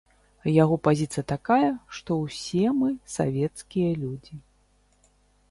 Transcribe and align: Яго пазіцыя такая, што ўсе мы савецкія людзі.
Яго 0.63 0.77
пазіцыя 0.87 1.23
такая, 1.33 1.67
што 1.99 2.17
ўсе 2.23 2.65
мы 2.79 2.89
савецкія 3.19 3.89
людзі. 4.07 4.35